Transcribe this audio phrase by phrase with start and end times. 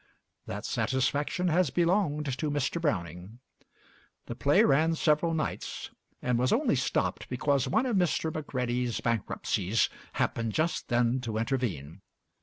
[0.47, 2.81] that satisfaction has belonged to Mr.
[2.81, 3.37] Browning.
[4.25, 5.91] The play ran several nights;
[6.23, 8.33] and was only stopped because one of Mr.
[8.33, 12.01] Macready's bankruptcies happened just then to intervene.